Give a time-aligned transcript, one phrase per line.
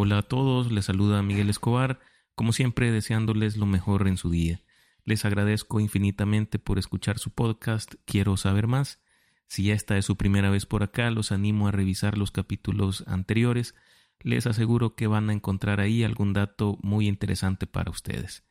[0.00, 1.98] Hola a todos, les saluda Miguel Escobar,
[2.36, 4.60] como siempre deseándoles lo mejor en su día.
[5.04, 9.00] Les agradezco infinitamente por escuchar su podcast Quiero saber más.
[9.48, 13.74] Si esta es su primera vez por acá, los animo a revisar los capítulos anteriores.
[14.20, 18.44] Les aseguro que van a encontrar ahí algún dato muy interesante para ustedes.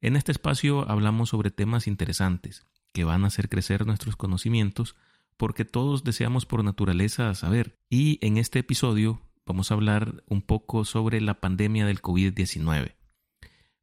[0.00, 4.96] En este espacio hablamos sobre temas interesantes que van a hacer crecer nuestros conocimientos
[5.36, 7.78] porque todos deseamos por naturaleza saber.
[7.90, 12.94] Y en este episodio vamos a hablar un poco sobre la pandemia del COVID-19.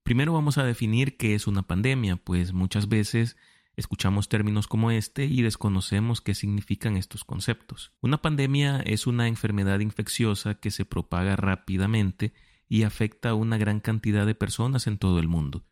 [0.04, 3.38] Primero vamos a definir qué es una pandemia, pues muchas veces
[3.76, 7.94] escuchamos términos como este y desconocemos qué significan estos conceptos.
[8.02, 12.34] Una pandemia es una enfermedad infecciosa que se propaga rápidamente
[12.68, 15.66] y afecta a una gran cantidad de personas en todo el mundo.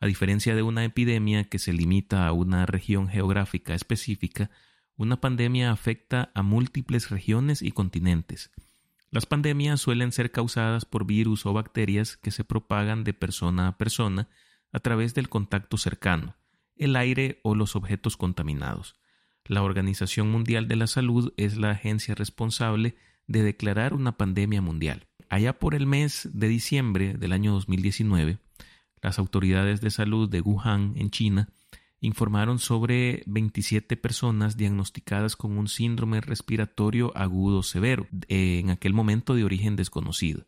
[0.00, 4.50] A diferencia de una epidemia que se limita a una región geográfica específica,
[4.96, 8.50] una pandemia afecta a múltiples regiones y continentes.
[9.10, 13.78] Las pandemias suelen ser causadas por virus o bacterias que se propagan de persona a
[13.78, 14.28] persona
[14.70, 16.36] a través del contacto cercano,
[16.76, 18.96] el aire o los objetos contaminados.
[19.46, 25.06] La Organización Mundial de la Salud es la agencia responsable de declarar una pandemia mundial.
[25.30, 28.38] Allá por el mes de diciembre del año 2019,
[29.00, 31.48] las autoridades de salud de Wuhan, en China,
[32.00, 39.44] informaron sobre 27 personas diagnosticadas con un síndrome respiratorio agudo severo, en aquel momento de
[39.44, 40.46] origen desconocido.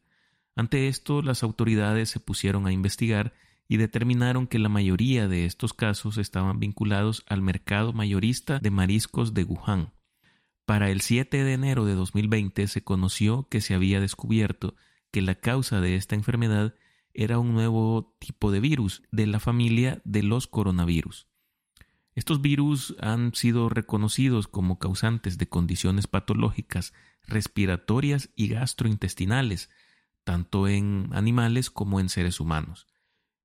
[0.55, 3.33] Ante esto, las autoridades se pusieron a investigar
[3.67, 9.33] y determinaron que la mayoría de estos casos estaban vinculados al mercado mayorista de mariscos
[9.33, 9.93] de Wuhan.
[10.67, 14.75] Para el 7 de enero de 2020 se conoció que se había descubierto
[15.11, 16.75] que la causa de esta enfermedad
[17.15, 21.30] era un nuevo tipo de virus de la familia de los coronavirus.
[22.15, 26.93] Estos virus han sido reconocidos como causantes de condiciones patológicas
[27.27, 29.71] respiratorias y gastrointestinales,
[30.25, 32.87] tanto en animales como en seres humanos.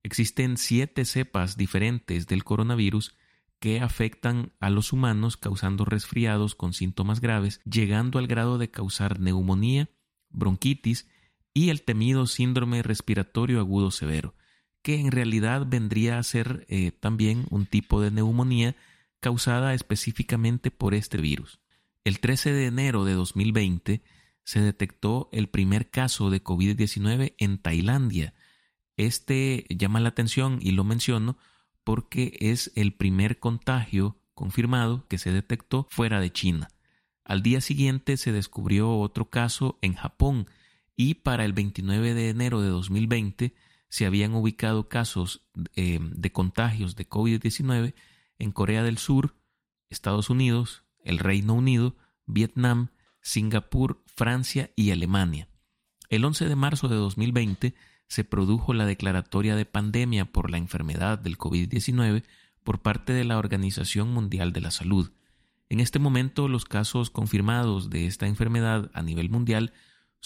[0.04, 3.16] Existen siete cepas diferentes del coronavirus
[3.60, 9.20] que afectan a los humanos causando resfriados con síntomas graves, llegando al grado de causar
[9.20, 9.90] neumonía,
[10.30, 11.08] bronquitis
[11.54, 14.36] y el temido síndrome respiratorio agudo severo,
[14.86, 18.76] que en realidad vendría a ser eh, también un tipo de neumonía
[19.20, 21.60] causada específicamente por este virus.
[22.04, 24.04] El 13 de enero de 2020
[24.44, 28.36] se detectó el primer caso de COVID-19 en Tailandia.
[28.96, 31.36] Este llama la atención y lo menciono
[31.84, 36.68] porque es el primer contagio confirmado que se detectó fuera de China.
[37.24, 40.46] Al día siguiente se descubrió otro caso en Japón
[40.96, 43.56] y para el 29 de enero de 2020
[43.90, 47.94] se habían ubicado casos eh, de contagios de COVID-19
[48.40, 49.36] en Corea del Sur,
[49.90, 52.90] Estados Unidos, el Reino Unido, Vietnam,
[53.22, 55.48] Singapur, Francia y Alemania.
[56.10, 57.76] El 11 de marzo de 2020
[58.08, 62.24] se produjo la declaratoria de pandemia por la enfermedad del COVID-19
[62.64, 65.12] por parte de la Organización Mundial de la Salud.
[65.70, 69.74] En este momento los casos confirmados de esta enfermedad a nivel mundial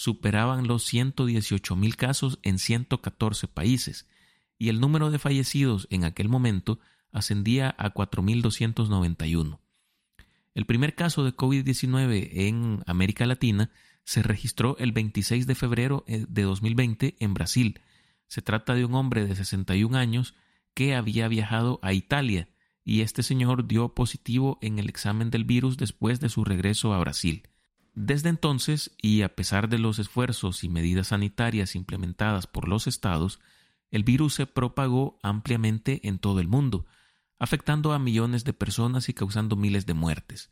[0.00, 4.08] superaban los 118 mil casos en 114 países
[4.56, 6.80] y el número de fallecidos en aquel momento
[7.12, 9.58] ascendía a 4.291.
[10.54, 13.72] El primer caso de COVID-19 en América Latina
[14.02, 17.82] se registró el 26 de febrero eh, de 2020 en Brasil.
[18.26, 20.34] Se trata de un hombre de 61 años
[20.72, 22.48] que había viajado a Italia
[22.86, 27.00] y este señor dio positivo en el examen del virus después de su regreso a
[27.00, 27.50] Brasil.
[27.94, 33.40] Desde entonces, y a pesar de los esfuerzos y medidas sanitarias implementadas por los estados,
[33.90, 36.86] el virus se propagó ampliamente en todo el mundo,
[37.38, 40.50] afectando a millones de personas y causando miles de muertes.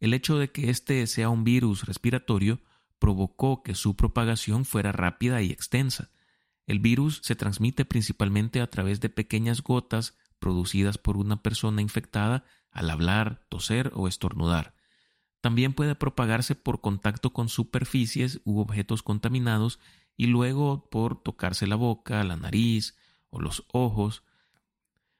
[0.00, 2.60] El hecho de que este sea un virus respiratorio
[2.98, 6.10] provocó que su propagación fuera rápida y extensa.
[6.66, 12.44] El virus se transmite principalmente a través de pequeñas gotas producidas por una persona infectada
[12.70, 14.73] al hablar, toser o estornudar.
[15.44, 19.78] También puede propagarse por contacto con superficies u objetos contaminados
[20.16, 22.96] y luego por tocarse la boca, la nariz
[23.28, 24.22] o los ojos.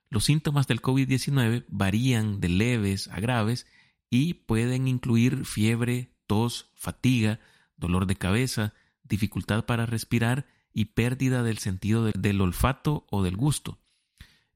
[0.08, 3.66] Los síntomas del COVID-19 varían de leves a graves
[4.08, 7.38] y pueden incluir fiebre, tos, fatiga,
[7.76, 8.72] dolor de cabeza,
[9.02, 13.78] dificultad para respirar y pérdida del sentido del olfato o del gusto.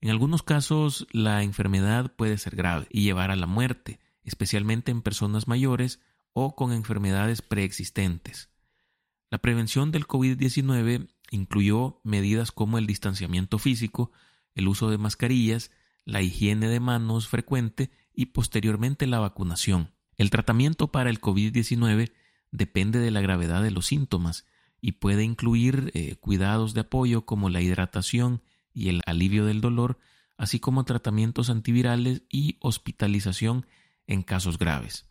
[0.00, 5.02] En algunos casos la enfermedad puede ser grave y llevar a la muerte, especialmente en
[5.02, 6.00] personas mayores
[6.32, 8.50] o con enfermedades preexistentes.
[9.30, 14.12] La prevención del COVID-19 incluyó medidas como el distanciamiento físico,
[14.54, 15.70] el uso de mascarillas,
[16.04, 19.92] la higiene de manos frecuente y posteriormente la vacunación.
[20.16, 22.12] El tratamiento para el COVID-19
[22.50, 24.46] depende de la gravedad de los síntomas
[24.80, 28.42] y puede incluir eh, cuidados de apoyo como la hidratación
[28.72, 29.98] y el alivio del dolor,
[30.36, 33.66] así como tratamientos antivirales y hospitalización
[34.08, 35.08] en casos graves.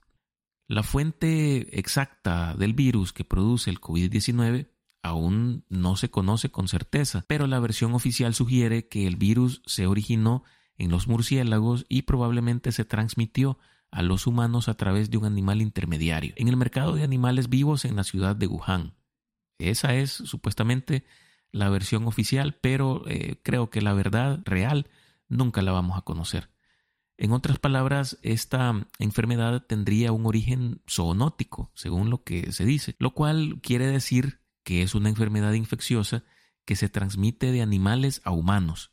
[0.67, 4.69] La fuente exacta del virus que produce el COVID-19
[5.01, 9.88] aún no se conoce con certeza, pero la versión oficial sugiere que el virus se
[9.88, 10.44] originó
[10.77, 13.57] en los murciélagos y probablemente se transmitió
[13.89, 17.85] a los humanos a través de un animal intermediario en el mercado de animales vivos
[17.85, 18.94] en la ciudad de Wuhan.
[19.59, 21.05] Esa es supuestamente
[21.51, 24.89] la versión oficial, pero eh, creo que la verdad real
[25.29, 26.49] nunca la vamos a conocer.
[27.17, 33.15] En otras palabras, esta enfermedad tendría un origen zoonótico, según lo que se dice, lo
[33.15, 36.23] cual quiere decir que es una enfermedad infecciosa
[36.63, 38.91] que se transmite de animales a humanos,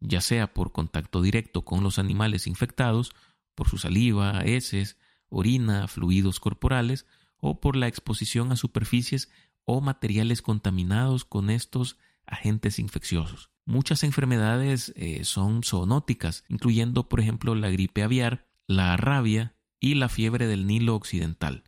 [0.00, 3.12] ya sea por contacto directo con los animales infectados,
[3.54, 4.96] por su saliva, heces,
[5.28, 7.04] orina, fluidos corporales,
[7.36, 9.30] o por la exposición a superficies
[9.64, 11.98] o materiales contaminados con estos
[12.28, 13.50] agentes infecciosos.
[13.64, 20.08] Muchas enfermedades eh, son zoonóticas, incluyendo por ejemplo la gripe aviar, la rabia y la
[20.08, 21.64] fiebre del Nilo occidental.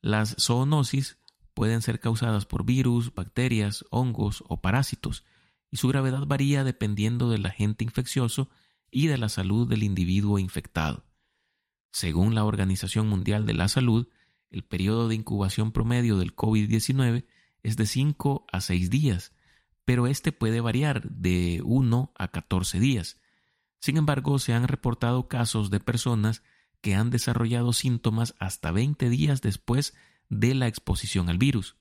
[0.00, 1.18] Las zoonosis
[1.54, 5.24] pueden ser causadas por virus, bacterias, hongos o parásitos,
[5.70, 8.50] y su gravedad varía dependiendo del agente infeccioso
[8.90, 11.04] y de la salud del individuo infectado.
[11.92, 14.08] Según la Organización Mundial de la Salud,
[14.50, 17.24] el periodo de incubación promedio del COVID-19
[17.62, 19.32] es de 5 a 6 días,
[19.84, 23.20] pero este puede variar de 1 a 14 días.
[23.80, 26.42] Sin embargo, se han reportado casos de personas
[26.80, 29.94] que han desarrollado síntomas hasta 20 días después
[30.28, 31.76] de la exposición al virus.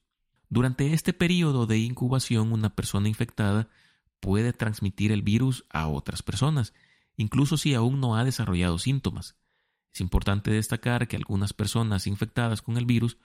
[0.50, 3.70] Durante este periodo de incubación, una persona infectada
[4.20, 6.74] puede transmitir el virus a otras personas,
[7.16, 9.36] incluso si aún no ha desarrollado síntomas.
[9.94, 13.18] Es importante destacar que algunas personas infectadas con el virus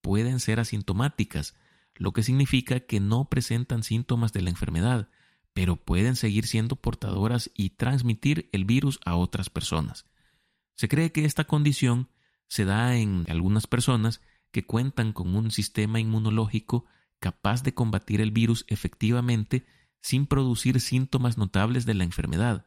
[0.00, 1.54] pueden ser asintomáticas,
[1.94, 5.08] lo que significa que no presentan síntomas de la enfermedad,
[5.54, 10.06] pero pueden seguir siendo portadoras y transmitir el virus a otras personas.
[10.74, 12.08] Se cree que esta condición
[12.48, 16.86] se da en algunas personas que cuentan con un sistema inmunológico
[17.18, 19.64] capaz de combatir el virus efectivamente
[20.00, 22.66] sin producir síntomas notables de la enfermedad.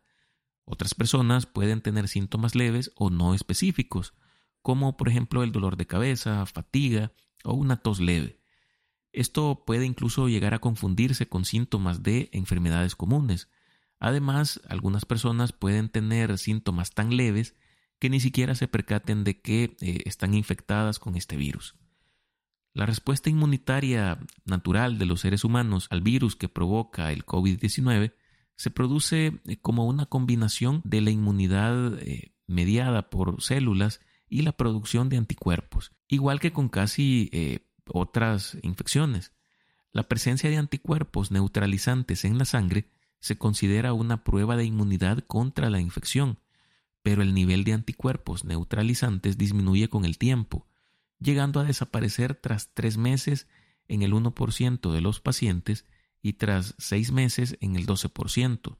[0.64, 4.14] Otras personas pueden tener síntomas leves o no específicos,
[4.62, 7.12] como por ejemplo el dolor de cabeza, fatiga
[7.44, 8.42] o una tos leve.
[9.16, 13.50] Esto puede incluso llegar a confundirse con síntomas de enfermedades comunes.
[13.98, 17.56] Además, algunas personas pueden tener síntomas tan leves
[17.98, 21.76] que ni siquiera se percaten de que eh, están infectadas con este virus.
[22.74, 28.14] La respuesta inmunitaria natural de los seres humanos al virus que provoca el COVID-19
[28.58, 34.52] se produce eh, como una combinación de la inmunidad eh, mediada por células y la
[34.52, 37.30] producción de anticuerpos, igual que con casi
[37.88, 39.32] otras infecciones.
[39.92, 42.90] La presencia de anticuerpos neutralizantes en la sangre
[43.20, 46.40] se considera una prueba de inmunidad contra la infección,
[47.02, 50.68] pero el nivel de anticuerpos neutralizantes disminuye con el tiempo,
[51.20, 53.48] llegando a desaparecer tras tres meses
[53.88, 55.86] en el 1% de los pacientes
[56.22, 58.78] y tras seis meses en el 12%.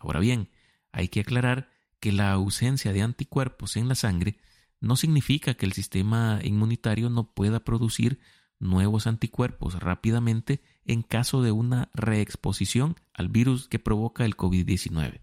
[0.00, 0.50] Ahora bien,
[0.92, 1.70] hay que aclarar
[2.00, 4.38] que la ausencia de anticuerpos en la sangre
[4.80, 8.20] no significa que el sistema inmunitario no pueda producir
[8.60, 15.20] nuevos anticuerpos rápidamente en caso de una reexposición al virus que provoca el COVID-19.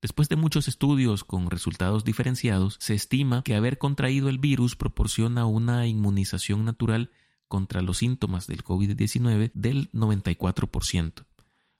[0.00, 5.46] Después de muchos estudios con resultados diferenciados, se estima que haber contraído el virus proporciona
[5.46, 7.10] una inmunización natural
[7.46, 11.24] contra los síntomas del COVID-19 del 94%,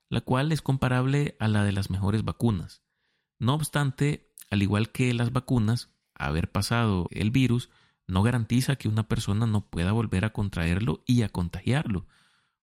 [0.09, 2.83] la cual es comparable a la de las mejores vacunas.
[3.41, 7.71] No obstante, al igual que las vacunas, haber pasado el virus
[8.06, 12.06] no garantiza que una persona no pueda volver a contraerlo y a contagiarlo,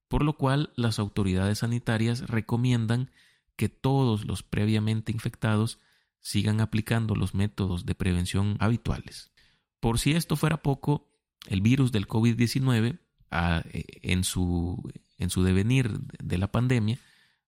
[0.08, 3.12] por lo cual las autoridades sanitarias recomiendan
[3.56, 5.80] que todos los previamente infectados
[6.22, 9.32] sigan aplicando los métodos de prevención habituales.
[9.80, 11.10] Por si esto fuera poco,
[11.48, 13.00] el virus del COVID-19,
[13.32, 17.00] ah, eh, en su, en su devenir de la pandemia,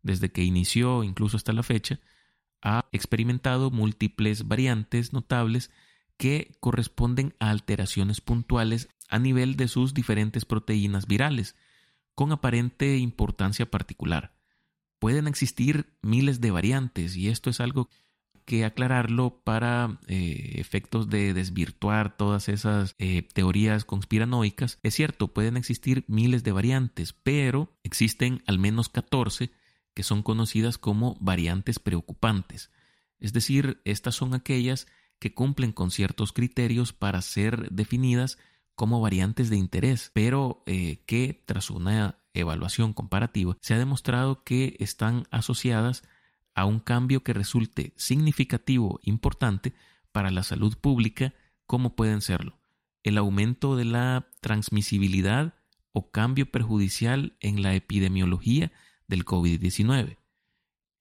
[0.02, 2.00] desde que inició incluso hasta la fecha,
[2.62, 5.72] ha experimentado múltiples variantes notables
[6.22, 11.56] que corresponden a alteraciones puntuales a nivel de sus diferentes proteínas virales,
[12.14, 14.32] con aparente importancia particular.
[15.00, 17.90] Pueden existir miles de variantes y esto es algo
[18.46, 24.78] que aclararlo para eh, efectos de desvirtuar todas esas eh, teorías conspiranoicas.
[24.84, 29.50] Es cierto, pueden existir miles de variantes, pero existen al menos 14
[29.96, 32.70] que son conocidas como variantes preocupantes.
[33.20, 34.86] Es decir, estas son aquellas
[35.22, 38.38] que cumplen con ciertos criterios para ser definidas
[38.76, 44.76] como variantes de interés, pero eh, que tras una evaluación comparativa, se ha demostrado que
[44.80, 46.04] están asociadas
[46.56, 49.74] a un cambio que resulte significativo, importante
[50.12, 51.34] para la salud pública,
[51.66, 52.62] como pueden serlo
[53.04, 55.56] el aumento de la transmisibilidad
[55.92, 58.72] o cambio perjudicial en la epidemiología
[59.08, 60.18] del COVID-19,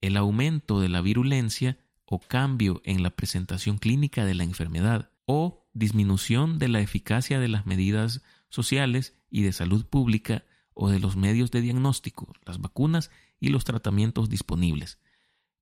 [0.01, 1.77] el aumento de la virulencia
[2.13, 7.47] o cambio en la presentación clínica de la enfermedad o disminución de la eficacia de
[7.47, 13.11] las medidas sociales y de salud pública o de los medios de diagnóstico, las vacunas
[13.39, 14.99] y los tratamientos disponibles.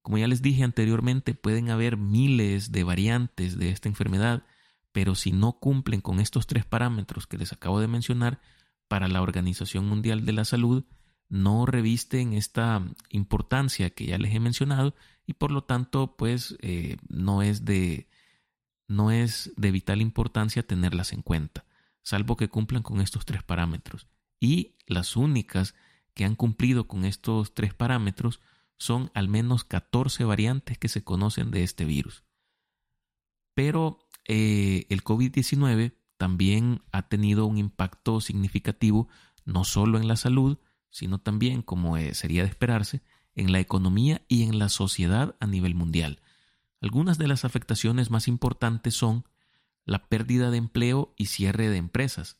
[0.01, 4.43] Como ya les dije anteriormente, pueden haber miles de variantes de esta enfermedad,
[4.91, 8.41] pero si no cumplen con estos tres parámetros que les acabo de mencionar,
[8.87, 10.83] para la Organización Mundial de la Salud
[11.29, 14.95] no revisten esta importancia que ya les he mencionado
[15.29, 18.09] y por lo tanto pues eh, no es de
[18.87, 21.65] no es de vital importancia tenerlas en cuenta
[22.09, 24.07] salvo que cumplan con estos tres parámetros.
[24.39, 25.75] Y las únicas
[26.15, 28.41] que han cumplido con estos tres parámetros
[28.77, 32.23] son al menos 14 variantes que se conocen de este virus.
[33.53, 39.07] Pero eh, el COVID-19 también ha tenido un impacto significativo
[39.45, 40.57] no solo en la salud,
[40.89, 43.03] sino también, como eh, sería de esperarse,
[43.39, 46.21] en la economía y en la sociedad a nivel mundial.
[46.81, 49.25] Algunas de las afectaciones más importantes son
[49.85, 52.37] la pérdida de empleo y cierre de empresas.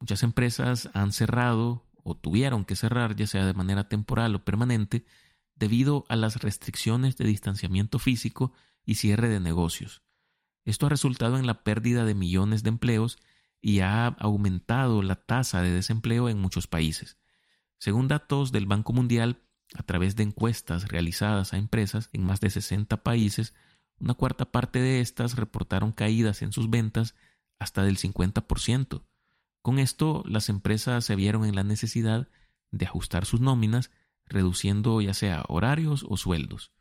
[0.00, 5.06] Muchas empresas han cerrado o tuvieron que cerrar, ya sea de manera temporal o permanente,
[5.56, 8.52] debido a las restricciones de distanciamiento físico
[8.84, 10.02] y cierre de negocios.
[10.66, 13.18] Esto ha resultado en la pérdida de millones de empleos
[13.62, 17.16] y ha aumentado la tasa de desempleo en muchos países.
[17.78, 19.40] Según datos del Banco Mundial,
[19.74, 23.54] a través de encuestas realizadas a empresas en más de 60 países,
[23.98, 27.14] una cuarta parte de estas reportaron caídas en sus ventas
[27.58, 29.02] hasta del 50%.
[29.62, 32.28] Con esto, las empresas se vieron en la necesidad
[32.70, 33.90] de ajustar sus nóminas,
[34.26, 36.72] reduciendo ya sea horarios o sueldos.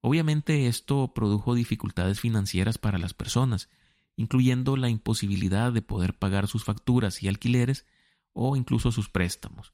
[0.00, 3.70] Obviamente esto produjo dificultades financieras para las personas,
[4.16, 7.86] incluyendo la imposibilidad de poder pagar sus facturas y alquileres
[8.32, 9.72] o incluso sus préstamos.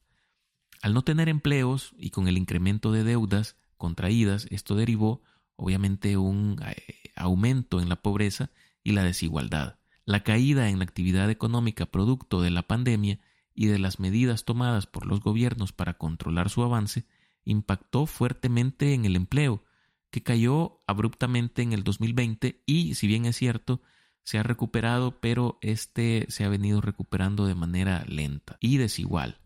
[0.81, 5.21] Al no tener empleos y con el incremento de deudas contraídas, esto derivó
[5.55, 6.75] obviamente un eh,
[7.15, 8.49] aumento en la pobreza
[8.83, 9.77] y la desigualdad.
[10.05, 13.19] La caída en la actividad económica producto de la pandemia
[13.53, 17.05] y de las medidas tomadas por los gobiernos para controlar su avance
[17.43, 19.65] impactó fuertemente en el empleo,
[20.11, 23.81] que cayó abruptamente en el 2020 y, si bien es cierto,
[24.23, 29.39] se ha recuperado, pero este se ha venido recuperando de manera lenta y desigual.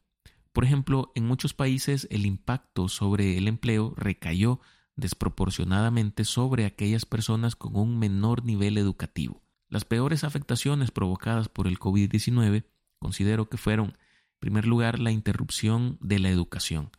[0.53, 4.61] Por ejemplo, en muchos países el impacto sobre el empleo recayó
[4.95, 9.41] desproporcionadamente sobre aquellas personas con un menor nivel educativo.
[9.67, 12.65] Las peores afectaciones provocadas por el COVID-19
[12.99, 16.91] considero que fueron, en primer lugar, la interrupción de la educación.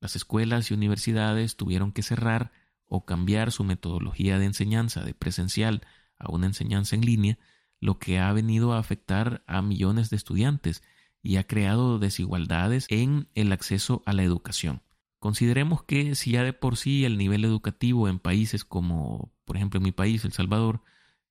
[0.00, 2.52] Las escuelas y universidades tuvieron que cerrar
[2.86, 5.86] o cambiar su metodología de enseñanza de presencial
[6.18, 7.38] a una enseñanza en línea,
[7.80, 10.82] lo que ha venido a afectar a millones de estudiantes
[11.22, 14.82] y ha creado desigualdades en el acceso a la educación.
[15.18, 19.80] Consideremos que si ya de por sí el nivel educativo en países como, por ejemplo,
[19.80, 20.82] mi país, El Salvador,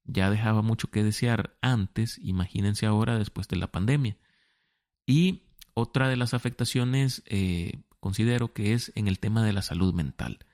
[0.03, 4.17] ya dejaba mucho que desear antes, imagínense ahora después de la pandemia.
[5.08, 5.43] Y
[5.74, 10.46] otra de las afectaciones eh, considero que es en el tema de la salud mental.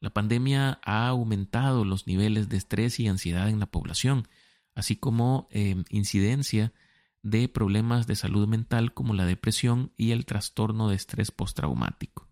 [0.00, 4.28] La pandemia ha aumentado los niveles de estrés y ansiedad en la población,
[4.74, 6.72] así como eh, incidencia
[7.22, 12.28] de problemas de salud mental como la depresión y el trastorno de estrés postraumático.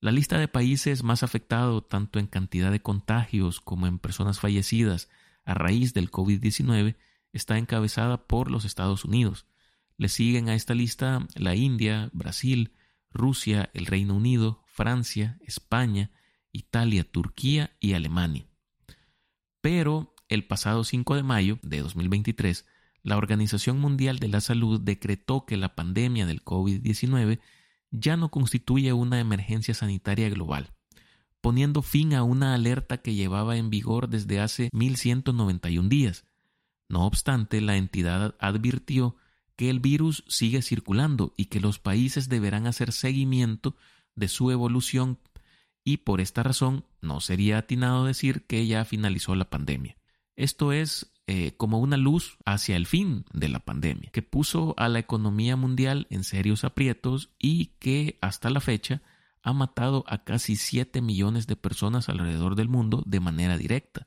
[0.00, 5.08] La lista de países más afectados tanto en cantidad de contagios como en personas fallecidas
[5.44, 6.96] a raíz del COVID-19
[7.32, 9.46] está encabezada por los Estados Unidos.
[9.96, 12.74] Le siguen a esta lista la India, Brasil,
[13.10, 16.10] Rusia, el Reino Unido, Francia, España,
[16.52, 18.46] Italia, Turquía y Alemania.
[19.60, 22.66] Pero el pasado 5 de mayo de 2023,
[23.04, 27.38] la Organización Mundial de la Salud decretó que la pandemia del COVID-19
[27.90, 30.72] ya no constituye una emergencia sanitaria global,
[31.40, 36.24] poniendo fin a una alerta que llevaba en vigor desde hace 1191 días.
[36.88, 39.16] No obstante, la entidad advirtió
[39.54, 43.76] que el virus sigue circulando y que los países deberán hacer seguimiento
[44.16, 45.18] de su evolución
[45.84, 49.98] y por esta razón no sería atinado decir que ya finalizó la pandemia.
[50.34, 54.88] Esto es eh, como una luz hacia el fin de la pandemia, que puso a
[54.88, 59.02] la economía mundial en serios aprietos y que hasta la fecha
[59.42, 64.06] ha matado a casi 7 millones de personas alrededor del mundo de manera directa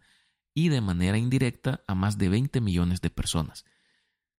[0.53, 3.65] y de manera indirecta a más de 20 millones de personas.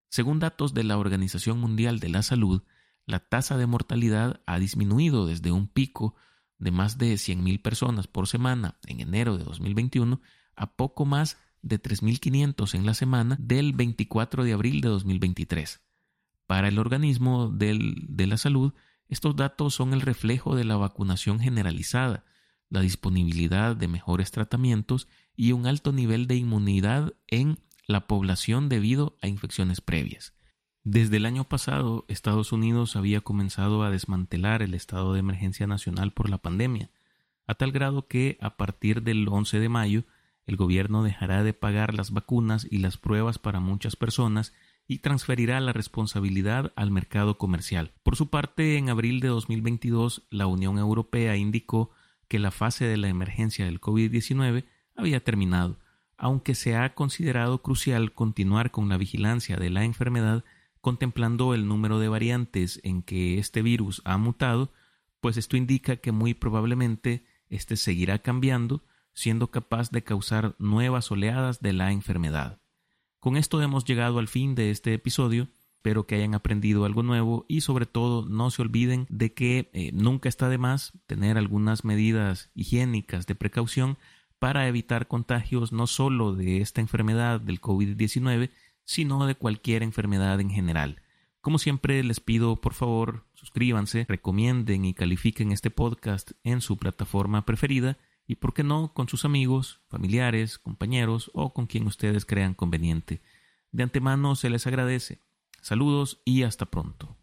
[0.09, 2.63] Según datos de la Organización Mundial de la Salud,
[3.07, 6.15] la tasa de mortalidad ha disminuido desde un pico
[6.59, 10.21] de más de 100.000 personas por semana en enero de 2021
[10.57, 15.81] a poco más de 3.500 en la semana del 24 de abril de 2023.
[16.47, 18.73] Para el organismo de la salud,
[19.09, 22.25] estos datos son el reflejo de la vacunación generalizada,
[22.71, 29.17] la disponibilidad de mejores tratamientos y un alto nivel de inmunidad en la población debido
[29.23, 30.35] a infecciones previas.
[30.85, 36.13] Desde el año pasado, Estados Unidos había comenzado a desmantelar el estado de emergencia nacional
[36.13, 36.91] por la pandemia,
[37.47, 40.05] a tal grado que a partir del 11 de mayo
[40.49, 44.55] el gobierno dejará de pagar las vacunas y las pruebas para muchas personas
[44.87, 47.93] y transferirá la responsabilidad al mercado comercial.
[48.03, 51.91] Por su parte, en abril de 2022, la Unión Europea indicó
[52.29, 54.65] que la fase de la emergencia del COVID-19
[54.97, 55.79] había terminado,
[56.17, 60.45] aunque se ha considerado crucial continuar con la vigilancia de la enfermedad
[60.81, 64.73] contemplando el número de variantes en que este virus ha mutado,
[65.21, 68.83] pues esto indica que muy probablemente éste seguirá cambiando,
[69.19, 72.61] siendo capaz de causar nuevas oleadas de la enfermedad.
[73.19, 75.49] Con esto hemos llegado al fin de este episodio.
[75.79, 79.91] Espero que hayan aprendido algo nuevo y sobre todo no se olviden de que eh,
[79.93, 83.99] nunca está de más tener algunas medidas higiénicas de precaución
[84.39, 88.51] para evitar contagios no solo de esta enfermedad del COVID-19,
[88.85, 91.03] sino de cualquier enfermedad en general.
[91.41, 97.45] Como siempre les pido por favor suscríbanse, recomienden y califiquen este podcast en su plataforma
[97.45, 97.99] preferida
[98.29, 103.23] y por qué no con sus amigos, familiares, compañeros o con quien ustedes crean conveniente.
[103.73, 105.23] De antemano se les agradece.
[105.63, 107.18] Saludos y hasta pronto.